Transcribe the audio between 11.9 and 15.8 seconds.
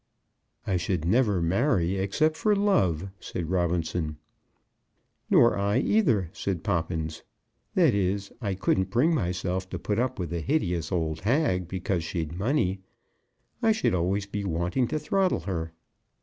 she'd money. I should always be wanting to throttle her.